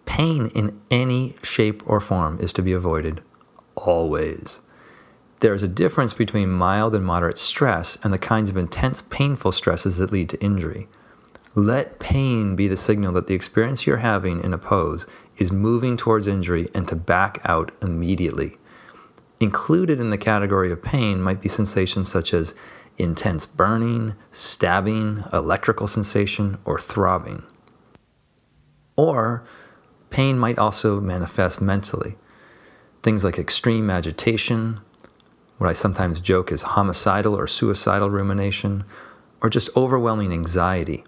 Pain 0.03 0.47
in 0.47 0.81
any 0.91 1.35
shape 1.43 1.81
or 1.85 2.01
form 2.01 2.37
is 2.41 2.51
to 2.51 2.61
be 2.61 2.73
avoided 2.73 3.21
always. 3.75 4.59
There 5.39 5.53
is 5.53 5.63
a 5.63 5.67
difference 5.69 6.13
between 6.13 6.49
mild 6.49 6.93
and 6.93 7.05
moderate 7.05 7.39
stress 7.39 7.97
and 8.03 8.11
the 8.11 8.17
kinds 8.17 8.49
of 8.49 8.57
intense, 8.57 9.01
painful 9.01 9.53
stresses 9.53 9.95
that 9.95 10.11
lead 10.11 10.27
to 10.27 10.43
injury. 10.43 10.89
Let 11.55 11.99
pain 11.99 12.57
be 12.57 12.67
the 12.67 12.75
signal 12.75 13.13
that 13.13 13.27
the 13.27 13.33
experience 13.33 13.87
you're 13.87 13.95
having 13.95 14.43
in 14.43 14.53
a 14.53 14.57
pose 14.57 15.07
is 15.37 15.53
moving 15.53 15.95
towards 15.95 16.27
injury 16.27 16.67
and 16.73 16.85
to 16.89 16.97
back 16.97 17.39
out 17.45 17.71
immediately. 17.81 18.57
Included 19.39 20.01
in 20.01 20.09
the 20.09 20.17
category 20.17 20.69
of 20.69 20.81
pain 20.81 21.21
might 21.21 21.39
be 21.39 21.47
sensations 21.47 22.11
such 22.11 22.33
as 22.33 22.53
intense 22.97 23.45
burning, 23.45 24.15
stabbing, 24.33 25.23
electrical 25.31 25.87
sensation, 25.87 26.57
or 26.65 26.77
throbbing. 26.77 27.43
Or 28.97 29.45
pain 30.09 30.37
might 30.37 30.59
also 30.59 30.99
manifest 30.99 31.61
mentally. 31.61 32.17
Things 33.03 33.23
like 33.23 33.39
extreme 33.39 33.89
agitation, 33.89 34.81
what 35.57 35.69
I 35.69 35.73
sometimes 35.73 36.19
joke 36.19 36.51
is 36.51 36.61
homicidal 36.63 37.37
or 37.37 37.47
suicidal 37.47 38.09
rumination, 38.09 38.83
or 39.41 39.49
just 39.49 39.69
overwhelming 39.77 40.33
anxiety. 40.33 41.03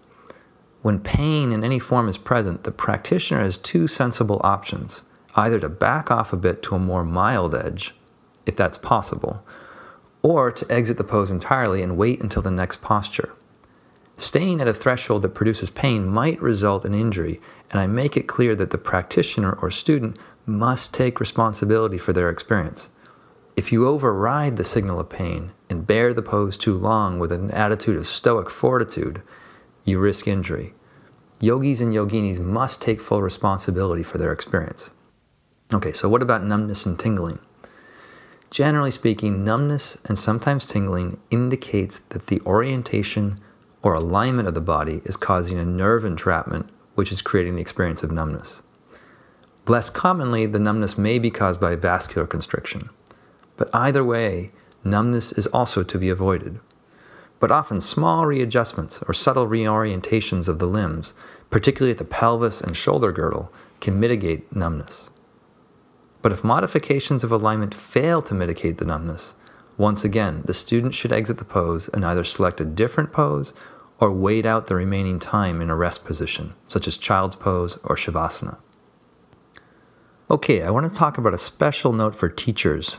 When 0.81 0.99
pain 0.99 1.51
in 1.51 1.63
any 1.63 1.79
form 1.79 2.07
is 2.07 2.17
present, 2.17 2.63
the 2.63 2.71
practitioner 2.71 3.41
has 3.41 3.57
two 3.57 3.87
sensible 3.87 4.39
options 4.43 5.03
either 5.35 5.59
to 5.59 5.69
back 5.69 6.09
off 6.09 6.33
a 6.33 6.37
bit 6.37 6.61
to 6.63 6.75
a 6.75 6.79
more 6.79 7.03
mild 7.03 7.53
edge, 7.53 7.93
if 8.45 8.55
that's 8.55 8.77
possible, 8.77 9.43
or 10.21 10.51
to 10.51 10.69
exit 10.71 10.97
the 10.97 11.03
pose 11.03 11.29
entirely 11.29 11.81
and 11.81 11.97
wait 11.97 12.19
until 12.19 12.41
the 12.41 12.51
next 12.51 12.81
posture. 12.81 13.31
Staying 14.19 14.59
at 14.59 14.67
a 14.67 14.73
threshold 14.73 15.21
that 15.21 15.33
produces 15.33 15.69
pain 15.69 16.05
might 16.05 16.41
result 16.41 16.83
in 16.83 16.93
injury, 16.93 17.39
and 17.71 17.79
I 17.79 17.87
make 17.87 18.17
it 18.17 18.27
clear 18.27 18.53
that 18.53 18.71
the 18.71 18.77
practitioner 18.77 19.53
or 19.53 19.71
student 19.71 20.19
must 20.45 20.93
take 20.93 21.21
responsibility 21.21 21.97
for 21.97 22.11
their 22.11 22.29
experience. 22.29 22.89
If 23.55 23.71
you 23.71 23.87
override 23.87 24.57
the 24.57 24.65
signal 24.65 24.99
of 24.99 25.09
pain 25.09 25.53
and 25.69 25.87
bear 25.87 26.13
the 26.13 26.21
pose 26.21 26.57
too 26.57 26.75
long 26.75 27.17
with 27.17 27.31
an 27.31 27.49
attitude 27.51 27.95
of 27.95 28.05
stoic 28.05 28.49
fortitude, 28.49 29.21
you 29.85 29.99
risk 29.99 30.27
injury. 30.27 30.73
Yogis 31.39 31.79
and 31.79 31.93
yoginis 31.93 32.41
must 32.41 32.81
take 32.81 32.99
full 32.99 33.21
responsibility 33.21 34.03
for 34.03 34.17
their 34.17 34.33
experience. 34.33 34.91
Okay, 35.73 35.93
so 35.93 36.09
what 36.09 36.21
about 36.21 36.43
numbness 36.43 36.85
and 36.85 36.99
tingling? 36.99 37.39
Generally 38.51 38.91
speaking, 38.91 39.45
numbness 39.45 39.97
and 40.03 40.19
sometimes 40.19 40.65
tingling 40.65 41.21
indicates 41.31 41.99
that 42.09 42.27
the 42.27 42.41
orientation 42.41 43.39
or 43.81 43.93
alignment 43.93 44.47
of 44.47 44.53
the 44.53 44.61
body 44.61 45.01
is 45.05 45.17
causing 45.17 45.57
a 45.57 45.65
nerve 45.65 46.05
entrapment, 46.05 46.69
which 46.95 47.11
is 47.11 47.21
creating 47.21 47.55
the 47.55 47.61
experience 47.61 48.03
of 48.03 48.11
numbness. 48.11 48.61
Less 49.67 49.89
commonly, 49.89 50.45
the 50.45 50.59
numbness 50.59 50.97
may 50.97 51.19
be 51.19 51.29
caused 51.29 51.61
by 51.61 51.75
vascular 51.75 52.27
constriction. 52.27 52.89
But 53.55 53.69
either 53.73 54.03
way, 54.03 54.51
numbness 54.83 55.31
is 55.31 55.47
also 55.47 55.83
to 55.83 55.97
be 55.97 56.09
avoided. 56.09 56.59
But 57.39 57.51
often, 57.51 57.79
small 57.79 58.25
readjustments 58.25 59.01
or 59.07 59.13
subtle 59.13 59.47
reorientations 59.47 60.49
of 60.49 60.59
the 60.59 60.65
limbs, 60.65 61.13
particularly 61.49 61.91
at 61.91 61.97
the 61.97 62.03
pelvis 62.03 62.61
and 62.61 62.75
shoulder 62.75 63.11
girdle, 63.11 63.51
can 63.79 63.99
mitigate 63.99 64.53
numbness. 64.53 65.09
But 66.21 66.33
if 66.33 66.43
modifications 66.43 67.23
of 67.23 67.31
alignment 67.31 67.73
fail 67.73 68.21
to 68.23 68.33
mitigate 68.33 68.77
the 68.77 68.85
numbness, 68.85 69.35
once 69.79 70.03
again, 70.03 70.41
the 70.43 70.53
student 70.53 70.93
should 70.93 71.13
exit 71.13 71.37
the 71.37 71.45
pose 71.45 71.87
and 71.87 72.03
either 72.05 72.25
select 72.25 72.59
a 72.59 72.65
different 72.65 73.13
pose 73.13 73.53
or 73.97 74.11
wait 74.11 74.45
out 74.45 74.67
the 74.67 74.75
remaining 74.75 75.19
time 75.19 75.61
in 75.61 75.69
a 75.69 75.75
rest 75.75 76.03
position, 76.03 76.53
such 76.67 76.85
as 76.85 76.97
child's 76.97 77.37
pose 77.37 77.77
or 77.85 77.95
shavasana. 77.95 78.57
Okay, 80.29 80.61
I 80.63 80.69
want 80.69 80.91
to 80.91 80.95
talk 80.95 81.17
about 81.17 81.33
a 81.33 81.37
special 81.37 81.93
note 81.93 82.13
for 82.13 82.27
teachers 82.27 82.97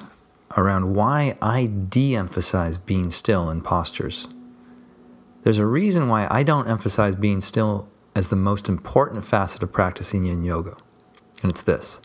around 0.56 0.94
why 0.94 1.36
I 1.42 1.66
de 1.66 2.16
emphasize 2.16 2.78
being 2.78 3.10
still 3.10 3.50
in 3.50 3.60
postures. 3.60 4.26
There's 5.42 5.58
a 5.58 5.66
reason 5.66 6.08
why 6.08 6.26
I 6.30 6.42
don't 6.42 6.66
emphasize 6.66 7.14
being 7.14 7.42
still 7.42 7.90
as 8.16 8.28
the 8.28 8.36
most 8.36 8.70
important 8.70 9.26
facet 9.26 9.62
of 9.62 9.70
practicing 9.70 10.24
yin 10.24 10.44
yoga, 10.44 10.78
and 11.42 11.50
it's 11.50 11.62
this. 11.62 12.00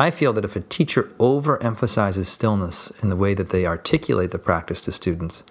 I 0.00 0.12
feel 0.12 0.32
that 0.34 0.44
if 0.44 0.54
a 0.54 0.60
teacher 0.60 1.10
overemphasizes 1.18 2.26
stillness 2.26 2.92
in 3.02 3.08
the 3.08 3.16
way 3.16 3.34
that 3.34 3.50
they 3.50 3.66
articulate 3.66 4.30
the 4.30 4.38
practice 4.38 4.80
to 4.82 4.92
students, 4.92 5.42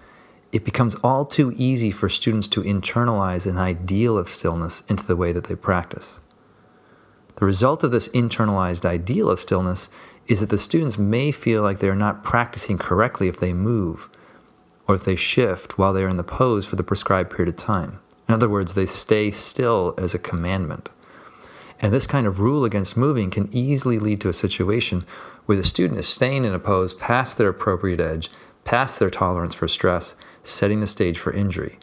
it 0.54 0.64
becomes 0.64 0.96
all 1.04 1.26
too 1.26 1.52
easy 1.58 1.92
for 1.92 2.08
students 2.08 2.48
to 2.50 2.64
internalize 2.64 3.46
an 3.46 3.58
ideal 3.58 4.18
of 4.18 4.30
stillness 4.30 4.84
into 4.88 5.06
the 5.06 5.18
way 5.18 5.34
that 5.34 5.44
they 5.44 5.56
practice. 5.56 6.22
The 7.36 7.46
result 7.46 7.84
of 7.84 7.92
this 7.92 8.08
internalized 8.10 8.86
ideal 8.86 9.30
of 9.30 9.42
stillness 9.42 9.90
is 10.28 10.40
that 10.40 10.50
the 10.50 10.58
students 10.58 10.98
may 10.98 11.34
feel 11.34 11.62
like 11.62 11.80
they 11.80 11.90
are 11.90 11.96
not 11.96 12.24
practicing 12.24 12.78
correctly 12.78 13.28
if 13.28 13.42
they 13.42 13.52
move 13.52 14.08
or 14.88 14.96
if 14.96 15.04
they 15.04 15.18
shift 15.18 15.78
while 15.78 15.92
they 15.92 16.06
are 16.06 16.10
in 16.10 16.16
the 16.16 16.24
pose 16.24 16.66
for 16.66 16.78
the 16.78 16.84
prescribed 16.84 17.32
period 17.32 17.50
of 17.50 17.58
time. 17.58 18.00
In 18.30 18.34
other 18.34 18.48
words, 18.48 18.76
they 18.76 18.86
stay 18.86 19.30
still 19.30 19.94
as 19.98 20.14
a 20.14 20.20
commandment. 20.20 20.90
And 21.80 21.94
this 21.94 22.08
kind 22.08 22.26
of 22.26 22.40
rule 22.40 22.66
against 22.66 22.98
moving 22.98 23.30
can 23.30 23.50
easily 23.52 24.00
lead 24.00 24.20
to 24.22 24.30
a 24.30 24.34
situation 24.34 25.06
where 25.46 25.58
the 25.58 25.64
student 25.64 26.00
is 26.00 26.08
staying 26.08 26.44
in 26.44 26.54
a 26.54 26.60
pose 26.60 26.94
past 26.94 27.38
their 27.38 27.50
appropriate 27.50 28.00
edge, 28.00 28.30
past 28.64 29.00
their 29.00 29.10
tolerance 29.10 29.54
for 29.54 29.68
stress, 29.68 30.16
setting 30.44 30.80
the 30.80 30.88
stage 30.88 31.20
for 31.20 31.32
injury. 31.32 31.78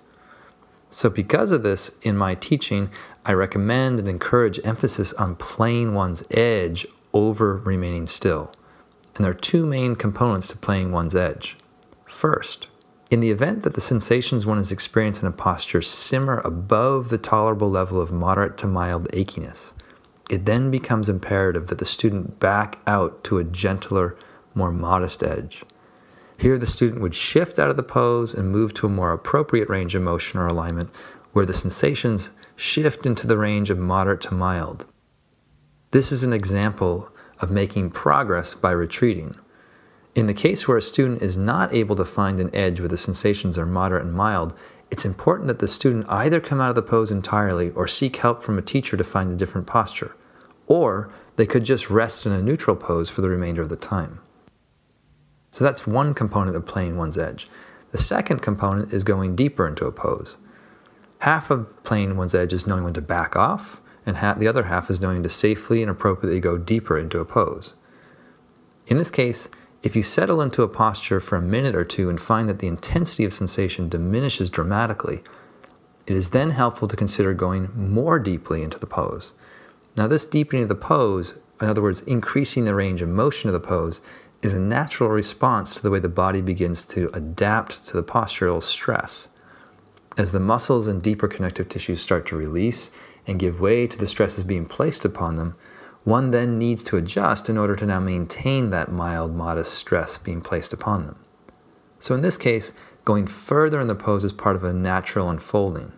So, 0.90 1.10
because 1.10 1.50
of 1.50 1.62
this, 1.62 1.98
in 2.02 2.16
my 2.16 2.34
teaching, 2.36 2.90
I 3.24 3.32
recommend 3.32 3.98
and 3.98 4.06
encourage 4.06 4.60
emphasis 4.64 5.12
on 5.14 5.36
playing 5.36 5.94
one's 5.94 6.22
edge 6.30 6.86
over 7.12 7.56
remaining 7.58 8.06
still. 8.06 8.52
And 9.16 9.24
there 9.24 9.32
are 9.32 9.34
two 9.34 9.64
main 9.66 9.96
components 9.96 10.48
to 10.48 10.56
playing 10.56 10.92
one's 10.92 11.16
edge. 11.16 11.56
First, 12.04 12.68
in 13.10 13.20
the 13.20 13.30
event 13.30 13.62
that 13.62 13.74
the 13.74 13.80
sensations 13.80 14.46
one 14.46 14.58
is 14.58 14.72
experiencing 14.72 15.26
in 15.26 15.32
a 15.32 15.36
posture 15.36 15.82
simmer 15.82 16.38
above 16.44 17.08
the 17.08 17.18
tolerable 17.18 17.70
level 17.70 18.00
of 18.00 18.12
moderate 18.12 18.56
to 18.58 18.66
mild 18.66 19.08
achiness, 19.12 19.72
it 20.31 20.47
then 20.47 20.71
becomes 20.71 21.09
imperative 21.09 21.66
that 21.69 21.78
the 21.78 21.85
student 21.85 22.40
back 22.40 22.78
out 22.87 23.23
to 23.25 23.38
a 23.38 23.45
gentler, 23.45 24.16
more 24.54 24.73
modest 24.73 25.23
edge. 25.23 25.64
Here, 26.38 26.59
the 26.59 26.66
student 26.66 27.00
would 27.00 27.14
shift 27.14 27.59
out 27.59 27.71
of 27.71 27.76
the 27.76 27.83
pose 27.83 28.35
and 28.35 28.50
move 28.50 28.75
to 28.75 28.87
a 28.87 28.90
more 28.90 29.12
appropriate 29.12 29.69
range 29.69 29.95
of 29.95 30.02
motion 30.02 30.40
or 30.40 30.47
alignment 30.47 30.95
where 31.33 31.47
the 31.47 31.54
sensations 31.54 32.31
shift 32.57 33.07
into 33.07 33.26
the 33.26 33.38
range 33.38 33.71
of 33.71 33.78
moderate 33.78 34.21
to 34.23 34.35
mild. 34.35 34.87
This 35.90 36.11
is 36.11 36.23
an 36.23 36.33
example 36.33 37.09
of 37.40 37.50
making 37.50 37.90
progress 37.90 38.54
by 38.54 38.71
retreating. 38.71 39.37
In 40.14 40.26
the 40.26 40.35
case 40.35 40.66
where 40.66 40.76
a 40.76 40.83
student 40.83 41.23
is 41.23 41.37
not 41.37 41.75
able 41.75 41.97
to 41.97 42.04
find 42.04 42.38
an 42.38 42.54
edge 42.54 42.78
where 42.78 42.88
the 42.88 42.97
sensations 42.97 43.59
are 43.59 43.66
moderate 43.66 44.04
and 44.04 44.14
mild, 44.14 44.54
it's 44.91 45.05
important 45.05 45.49
that 45.49 45.59
the 45.59 45.69
student 45.69 46.07
either 46.09 46.41
come 46.41 46.61
out 46.61 46.69
of 46.69 46.75
the 46.75 46.83
pose 46.83 47.11
entirely 47.11 47.71
or 47.71 47.88
seek 47.88 48.17
help 48.17 48.43
from 48.43 48.59
a 48.59 48.62
teacher 48.62 48.97
to 48.97 49.05
find 49.05 49.31
a 49.31 49.37
different 49.37 49.67
posture, 49.67 50.14
or 50.67 51.11
they 51.37 51.47
could 51.47 51.64
just 51.64 51.91
rest 51.91 52.26
in 52.26 52.33
a 52.33 52.43
neutral 52.43 52.76
pose 52.76 53.11
for 53.11 53.21
the 53.21 53.29
remainder 53.29 53.62
of 53.62 53.69
the 53.69 53.76
time. 53.76 54.21
So 55.50 55.64
that's 55.64 55.87
one 55.87 56.14
component 56.14 56.57
of 56.57 56.67
playing 56.67 56.97
one's 56.97 57.19
edge. 57.19 57.49
The 57.93 57.99
second 57.99 58.41
component 58.41 58.93
is 58.93 59.05
going 59.05 59.37
deeper 59.37 59.69
into 59.69 59.87
a 59.87 59.93
pose. 59.93 60.37
Half 61.19 61.50
of 61.50 61.83
playing 61.85 62.17
one's 62.17 62.35
edge 62.35 62.53
is 62.53 62.67
knowing 62.67 62.85
when 62.85 62.95
to 62.95 63.00
back 63.00 63.37
off, 63.37 63.81
and 64.05 64.17
half, 64.17 64.38
the 64.38 64.49
other 64.49 64.64
half 64.64 64.91
is 64.91 65.00
knowing 65.00 65.23
to 65.23 65.29
safely 65.29 65.81
and 65.81 65.91
appropriately 65.91 66.41
go 66.41 66.59
deeper 66.59 66.99
into 66.99 67.21
a 67.21 67.25
pose. 67.25 67.75
In 68.87 68.99
this 68.99 69.11
case, 69.11 69.49
if 69.85 69.95
you 69.95 70.03
settle 70.03 70.41
into 70.41 70.62
a 70.62 70.69
posture 70.69 71.21
for 71.21 71.37
a 71.37 71.43
minute 71.43 71.75
or 71.75 71.85
two 71.85 72.09
and 72.09 72.19
find 72.19 72.49
that 72.49 72.59
the 72.59 72.67
intensity 72.67 73.23
of 73.23 73.35
sensation 73.35 73.91
diminishes 73.91 74.49
dramatically, 74.49 75.23
it 76.07 76.17
is 76.17 76.31
then 76.31 76.50
helpful 76.50 76.88
to 76.88 76.97
consider 76.97 77.35
going 77.35 77.71
more 77.76 78.19
deeply 78.19 78.62
into 78.62 78.79
the 78.79 78.87
pose. 78.87 79.35
Now, 79.95 80.07
this 80.07 80.25
deepening 80.25 80.62
of 80.62 80.69
the 80.71 80.75
pose, 80.75 81.38
in 81.61 81.69
other 81.69 81.83
words, 81.83 82.00
increasing 82.03 82.64
the 82.64 82.75
range 82.75 83.03
of 83.03 83.11
motion 83.11 83.50
of 83.50 83.53
the 83.53 83.61
pose, 83.61 84.00
is 84.41 84.55
a 84.55 84.59
natural 84.59 85.11
response 85.11 85.75
to 85.75 85.83
the 85.83 85.91
way 85.91 85.99
the 85.99 86.09
body 86.09 86.41
begins 86.41 86.85
to 86.88 87.11
adapt 87.12 87.87
to 87.87 87.93
the 87.93 88.03
postural 88.03 88.62
stress. 88.62 89.29
As 90.17 90.33
the 90.33 90.41
muscles 90.41 90.88
and 90.88 91.03
deeper 91.03 91.29
connective 91.29 91.69
tissues 91.69 92.00
start 92.00 92.26
to 92.26 92.37
release 92.37 92.91
and 93.26 93.38
give 93.38 93.61
way 93.61 93.87
to 93.87 93.99
the 93.99 94.07
stresses 94.07 94.45
being 94.45 94.64
placed 94.64 95.05
upon 95.05 95.37
them, 95.37 95.57
one 96.04 96.32
then 96.32 96.58
needs 96.58 96.84
to 96.84 96.99
adjust 96.99 97.49
in 97.49 97.56
order 97.56 97.75
to 97.75 97.87
now 97.87 97.99
maintain 97.99 98.70
that 98.70 98.92
mild, 98.92 99.34
modest 99.34 99.73
stress 99.73 100.18
being 100.18 100.42
placed 100.42 100.73
upon 100.73 101.06
them. 101.06 101.16
So 101.99 102.14
in 102.14 102.20
this 102.20 102.37
case, 102.37 102.75
going 103.06 103.26
further 103.26 103.80
in 103.80 103.88
the 103.88 103.94
pose 103.94 104.23
is 104.23 104.32
part 104.32 104.54
of 104.54 104.64
a 104.64 104.73
natural 104.75 105.30
unfolding, 105.30 105.92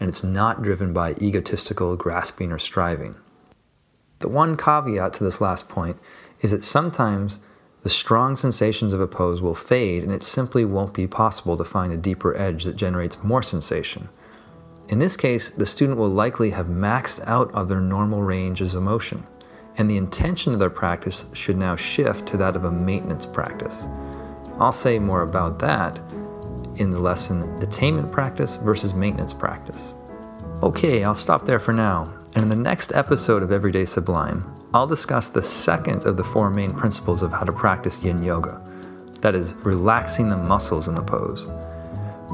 and 0.00 0.08
it's 0.08 0.24
not 0.24 0.62
driven 0.62 0.94
by 0.94 1.12
egotistical 1.20 1.94
grasping 1.96 2.50
or 2.50 2.58
striving. 2.58 3.16
The 4.20 4.28
one 4.28 4.56
caveat 4.56 5.12
to 5.14 5.24
this 5.24 5.42
last 5.42 5.68
point 5.68 5.98
is 6.40 6.52
that 6.52 6.64
sometimes 6.64 7.40
the 7.82 7.90
strong 7.90 8.36
sensations 8.36 8.94
of 8.94 9.00
a 9.00 9.06
pose 9.06 9.42
will 9.42 9.54
fade 9.54 10.02
and 10.02 10.12
it 10.12 10.22
simply 10.22 10.64
won't 10.64 10.94
be 10.94 11.06
possible 11.06 11.56
to 11.58 11.64
find 11.64 11.92
a 11.92 11.98
deeper 11.98 12.36
edge 12.36 12.64
that 12.64 12.76
generates 12.76 13.22
more 13.22 13.42
sensation. 13.42 14.08
In 14.88 14.98
this 14.98 15.16
case, 15.16 15.50
the 15.50 15.64
student 15.64 15.98
will 15.98 16.08
likely 16.08 16.50
have 16.50 16.66
maxed 16.66 17.26
out 17.26 17.54
of 17.54 17.68
their 17.68 17.80
normal 17.80 18.22
ranges 18.22 18.74
of 18.74 18.82
motion 18.82 19.26
and 19.80 19.90
the 19.90 19.96
intention 19.96 20.52
of 20.52 20.58
their 20.58 20.68
practice 20.68 21.24
should 21.32 21.56
now 21.56 21.74
shift 21.74 22.26
to 22.26 22.36
that 22.36 22.54
of 22.54 22.64
a 22.64 22.70
maintenance 22.70 23.24
practice. 23.24 23.88
I'll 24.58 24.72
say 24.72 24.98
more 24.98 25.22
about 25.22 25.58
that 25.60 25.98
in 26.76 26.90
the 26.90 27.00
lesson 27.00 27.42
Attainment 27.62 28.12
Practice 28.12 28.56
versus 28.56 28.92
Maintenance 28.92 29.32
Practice. 29.32 29.94
Okay, 30.62 31.02
I'll 31.02 31.14
stop 31.14 31.46
there 31.46 31.58
for 31.58 31.72
now, 31.72 32.12
and 32.34 32.42
in 32.42 32.50
the 32.50 32.56
next 32.56 32.92
episode 32.92 33.42
of 33.42 33.52
Everyday 33.52 33.86
Sublime, 33.86 34.44
I'll 34.74 34.86
discuss 34.86 35.30
the 35.30 35.42
second 35.42 36.04
of 36.04 36.18
the 36.18 36.24
four 36.24 36.50
main 36.50 36.74
principles 36.74 37.22
of 37.22 37.32
how 37.32 37.44
to 37.44 37.52
practice 37.52 38.04
yin 38.04 38.22
yoga 38.22 38.62
that 39.22 39.34
is, 39.34 39.54
relaxing 39.64 40.28
the 40.28 40.36
muscles 40.36 40.88
in 40.88 40.94
the 40.94 41.02
pose. 41.02 41.48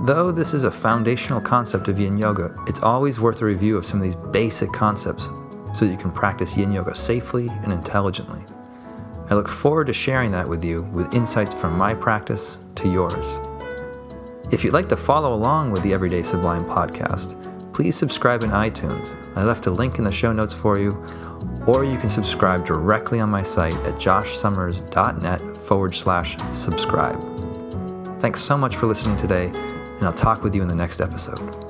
Though 0.05 0.33
this 0.33 0.53
is 0.53 0.65
a 0.65 0.71
foundational 0.71 1.41
concept 1.41 1.87
of 1.87 2.01
yin 2.01 2.19
yoga, 2.19 2.53
it's 2.67 2.83
always 2.83 3.21
worth 3.21 3.41
a 3.41 3.45
review 3.45 3.77
of 3.77 3.87
some 3.87 4.01
of 4.01 4.05
these 4.05 4.17
basic 4.17 4.73
concepts 4.73 5.29
so 5.77 5.85
that 5.85 5.93
you 5.93 5.99
can 5.99 6.11
practice 6.11 6.57
yin 6.57 6.73
yoga 6.73 6.95
safely 6.95 7.49
and 7.49 7.71
intelligently. 7.71 8.41
I 9.29 9.35
look 9.35 9.49
forward 9.49 9.89
to 9.89 9.93
sharing 9.93 10.31
that 10.31 10.49
with 10.49 10.65
you 10.65 10.83
with 10.93 11.13
insights 11.13 11.55
from 11.55 11.77
my 11.77 11.93
practice 11.93 12.61
to 12.77 12.91
yours. 12.91 13.39
If 14.51 14.65
you'd 14.65 14.73
like 14.73 14.89
to 14.89 14.97
follow 14.97 15.35
along 15.35 15.73
with 15.73 15.83
the 15.83 15.93
Everyday 15.93 16.23
Sublime 16.23 16.65
podcast, 16.65 17.35
please 17.75 17.95
subscribe 17.95 18.43
in 18.43 18.51
iTunes. 18.51 19.17
I 19.37 19.45
left 19.45 19.67
a 19.67 19.71
link 19.71 19.99
in 19.99 20.05
the 20.05 20.13
show 20.13 20.33
notes 20.33 20.55
for 20.55 20.79
you, 20.79 21.05
or 21.67 21.85
you 21.85 21.99
can 21.99 22.09
subscribe 22.09 22.65
directly 22.65 23.21
on 23.21 23.29
my 23.29 23.43
site 23.43 23.75
at 23.85 23.97
joshsummers.net 23.97 25.59
forward 25.59 25.95
slash 25.95 26.39
subscribe. 26.53 27.21
Thanks 28.21 28.41
so 28.41 28.57
much 28.57 28.77
for 28.77 28.87
listening 28.87 29.17
today, 29.17 29.49
and 29.49 30.05
I'll 30.05 30.13
talk 30.13 30.43
with 30.43 30.55
you 30.55 30.63
in 30.63 30.69
the 30.69 30.75
next 30.75 31.03
episode. 31.03 31.66